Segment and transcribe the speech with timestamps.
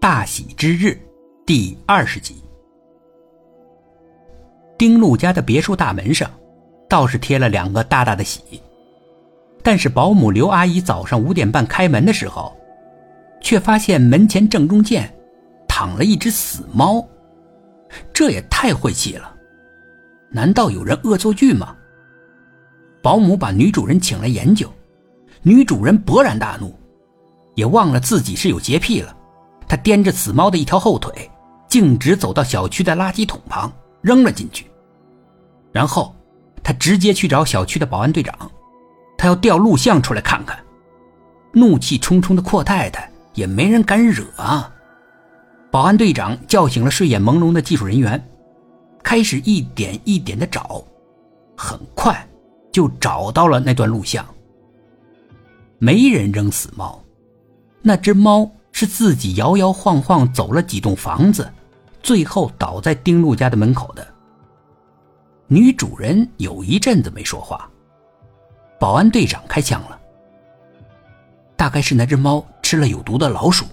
[0.00, 0.98] 大喜之日，
[1.44, 2.36] 第二十集。
[4.78, 6.30] 丁路家的别墅大门上，
[6.88, 8.40] 倒是贴了两个大大的“喜”，
[9.62, 12.50] 但是保姆刘阿姨早上五点半开门的时候，
[13.42, 15.06] 却发现门前正中间
[15.68, 17.06] 躺了一只死猫，
[18.10, 19.36] 这也太晦气了！
[20.30, 21.76] 难道有人恶作剧吗？
[23.02, 24.66] 保姆把女主人请来研究，
[25.42, 26.74] 女主人勃然大怒，
[27.54, 29.14] 也忘了自己是有洁癖了。
[29.70, 31.30] 他掂着死猫的一条后腿，
[31.68, 34.68] 径直走到小区的垃圾桶旁，扔了进去。
[35.70, 36.12] 然后，
[36.60, 38.34] 他直接去找小区的保安队长，
[39.16, 40.58] 他要调录像出来看看。
[41.52, 44.74] 怒气冲冲的阔太太也没人敢惹啊！
[45.70, 48.20] 保安队长叫醒了睡眼朦胧的技术人员，
[49.04, 50.82] 开始一点一点的找，
[51.56, 52.28] 很快
[52.72, 54.26] 就找到了那段录像。
[55.78, 57.00] 没人扔死猫，
[57.82, 58.50] 那只猫。
[58.80, 61.52] 是自己摇摇晃晃走了几栋房子，
[62.02, 64.06] 最后倒在丁路家的门口的。
[65.48, 67.70] 女主人有一阵子没说话。
[68.78, 70.00] 保安队长开枪了，
[71.56, 73.66] 大概是那只猫吃了有毒的老鼠。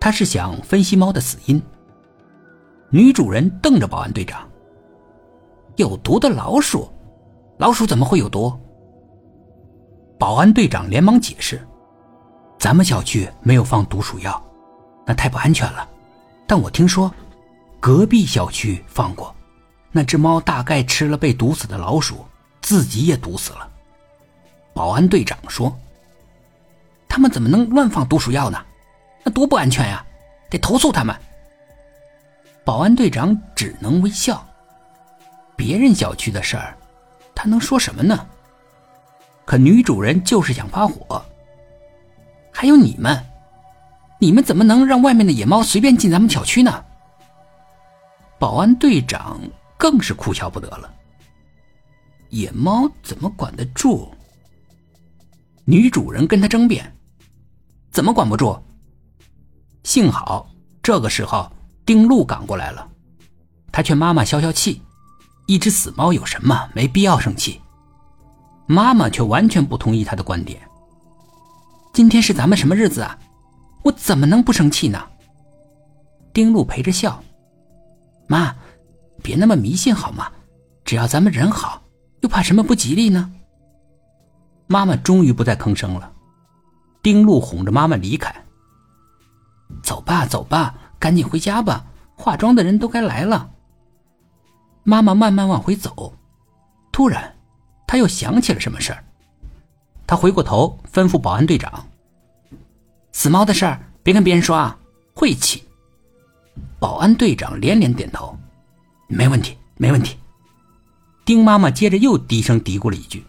[0.00, 1.62] 他是想分析猫的死因。
[2.88, 4.48] 女主人瞪着保安队长
[5.76, 6.90] ：“有毒的老鼠？
[7.58, 8.50] 老鼠怎么会有毒？”
[10.18, 11.60] 保安队长连忙解释。
[12.58, 14.42] 咱们小区没有放毒鼠药，
[15.06, 15.88] 那太不安全了。
[16.46, 17.12] 但我听说，
[17.80, 19.34] 隔壁小区放过，
[19.92, 22.24] 那只猫大概吃了被毒死的老鼠，
[22.62, 23.68] 自己也毒死了。
[24.72, 25.76] 保安队长说
[27.08, 28.58] ：“他们怎么能乱放毒鼠药呢？
[29.22, 30.04] 那多不安全呀！
[30.50, 31.14] 得投诉他们。”
[32.64, 34.44] 保安队长只能微笑。
[35.54, 36.76] 别人小区的事儿，
[37.34, 38.26] 他能说什么呢？
[39.44, 41.24] 可女主人就是想发火。
[42.58, 43.22] 还有你们，
[44.18, 46.82] 你们怎么能让外面的野猫随便进咱们小区呢？
[48.38, 49.38] 保安队长
[49.76, 50.90] 更是哭笑不得了。
[52.30, 54.08] 野猫怎么管得住？
[55.66, 56.90] 女主人跟他争辩，
[57.90, 58.58] 怎么管不住？
[59.82, 60.48] 幸好
[60.82, 61.52] 这个时候
[61.84, 62.88] 丁路赶过来了，
[63.70, 64.80] 他劝妈妈消消气，
[65.46, 66.70] 一只死猫有什么？
[66.72, 67.60] 没必要生气。
[68.64, 70.58] 妈妈却完全不同意他的观点。
[71.96, 73.18] 今天是咱们什么日子啊？
[73.82, 75.02] 我怎么能不生气呢？
[76.34, 77.24] 丁路陪着笑，
[78.26, 78.54] 妈，
[79.22, 80.30] 别那么迷信好吗？
[80.84, 81.82] 只要咱们人好，
[82.20, 83.32] 又怕什么不吉利呢？
[84.66, 86.12] 妈妈终于不再吭声了。
[87.02, 88.30] 丁路哄着妈妈离开。
[89.82, 93.52] 走吧，走吧，赶紧回家吧，化妆的人都该来了。
[94.82, 96.12] 妈妈慢慢往回走，
[96.92, 97.34] 突然，
[97.86, 99.02] 她又想起了什么事儿。
[100.06, 101.88] 他回过头，吩咐保安队长
[103.12, 104.78] ：“死猫的事儿别跟别人说啊，
[105.14, 105.64] 晦气。”
[106.78, 108.38] 保安队长连连点头
[109.08, 110.16] ：“没问题，没问题。”
[111.26, 113.26] 丁妈妈接着又低声嘀咕了一句：“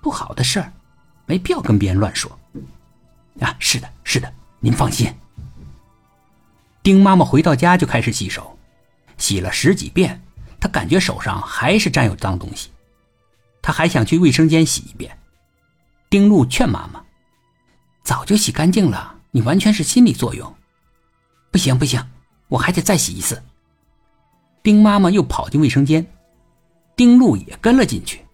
[0.00, 0.72] 不好的事儿，
[1.26, 2.38] 没必要跟别人乱说。”
[3.40, 5.12] 啊，是的，是的，您放心。
[6.82, 8.58] 丁妈妈回到家就开始洗手，
[9.18, 10.22] 洗了十几遍，
[10.58, 12.70] 她感觉手上还是沾有脏东西，
[13.60, 15.16] 她还想去卫生间洗一遍。
[16.12, 17.02] 丁路劝妈妈
[18.04, 20.54] ：“早就洗干净了，你完全是心理作用。”
[21.50, 22.06] 不行不行，
[22.48, 23.42] 我还得再洗一次。
[24.62, 26.06] 丁妈妈又跑进卫生间，
[26.94, 28.26] 丁路也跟了进去。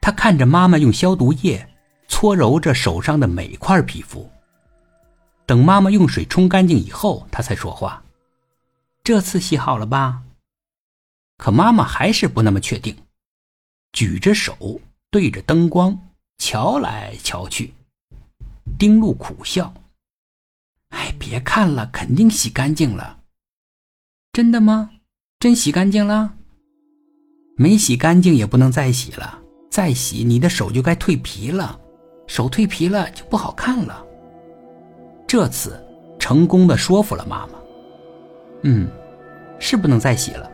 [0.00, 1.72] 他看着妈妈用消毒液
[2.08, 4.28] 搓揉着手上的每块皮肤，
[5.46, 8.02] 等妈妈用水冲干净以后，他才说话
[9.04, 10.20] ：“这次洗好了吧？”
[11.38, 12.96] 可妈妈还是不那么确定，
[13.92, 14.80] 举着手
[15.12, 15.96] 对着灯光。
[16.44, 17.72] 瞧来瞧去，
[18.76, 19.72] 丁路苦笑
[20.90, 23.20] ：“哎，别看了，肯定洗干净了。
[24.32, 24.90] 真的吗？
[25.38, 26.34] 真洗干净了？
[27.56, 29.38] 没洗干净也不能再洗了，
[29.70, 31.78] 再洗你的手就该蜕皮了，
[32.26, 34.04] 手蜕皮了就不好看了。”
[35.28, 35.80] 这次
[36.18, 37.52] 成功的说服了妈妈。
[38.62, 38.88] 嗯，
[39.60, 40.50] 是不能再洗了，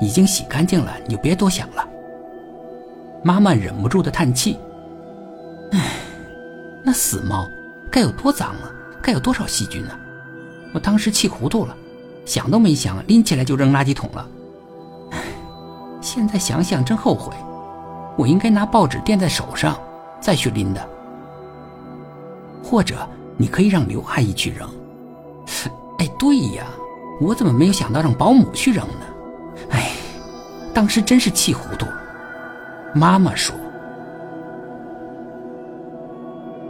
[0.00, 1.88] 已经洗干净了，你就别多想了。
[3.22, 4.58] 妈妈忍不住的叹气。
[5.72, 5.92] 唉，
[6.82, 7.48] 那死猫
[7.90, 8.70] 该有多脏啊！
[9.02, 9.90] 该有多少细菌呢？
[10.74, 11.74] 我当时气糊涂了，
[12.26, 14.28] 想都没想，拎起来就扔垃圾桶了。
[15.12, 15.18] 唉，
[16.00, 17.34] 现在想想真后悔，
[18.16, 19.78] 我应该拿报纸垫在手上，
[20.20, 20.88] 再去拎的。
[22.62, 24.68] 或者你可以让刘阿姨去扔。
[25.98, 26.66] 哎，对呀，
[27.20, 29.06] 我怎么没有想到让保姆去扔呢？
[29.70, 29.92] 哎，
[30.74, 32.00] 当时真是气糊涂了。
[32.94, 33.54] 妈妈说。